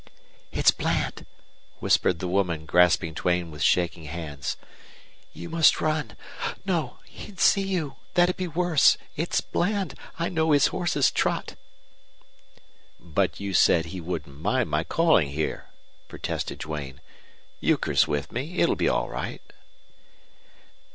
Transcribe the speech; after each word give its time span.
"It's 0.51 0.71
Bland!" 0.71 1.27
whispered 1.79 2.17
the 2.17 2.27
woman, 2.27 2.65
grasping 2.65 3.13
Duane 3.13 3.51
with 3.51 3.61
shaking 3.61 4.05
hands. 4.05 4.57
"You 5.31 5.47
must 5.47 5.79
run! 5.79 6.17
No, 6.65 6.97
he'd 7.05 7.39
see 7.39 7.61
you. 7.61 7.97
That 8.15 8.25
'd 8.25 8.35
be 8.35 8.47
worse. 8.47 8.97
It's 9.15 9.41
Bland! 9.41 9.93
I 10.17 10.27
know 10.27 10.53
his 10.53 10.73
horse's 10.73 11.11
trot." 11.11 11.53
"But 12.99 13.39
you 13.39 13.53
said 13.53 13.85
he 13.93 14.01
wouldn't 14.01 14.39
mind 14.41 14.71
my 14.71 14.83
calling 14.83 15.29
here," 15.29 15.69
protested 16.07 16.57
Duane. 16.57 16.99
"Euchre's 17.59 18.07
with 18.07 18.31
me. 18.31 18.57
It'll 18.57 18.75
be 18.75 18.89
all 18.89 19.07
right." 19.07 19.43